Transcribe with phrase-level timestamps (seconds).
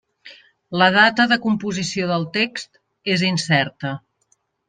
[0.81, 2.81] La data de composició del text
[3.17, 3.95] és incerta.